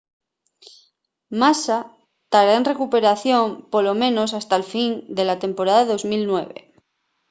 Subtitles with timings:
[1.41, 1.79] massa
[2.31, 6.57] tará en recuperación polo menos hasta'l fin de la temporada 2009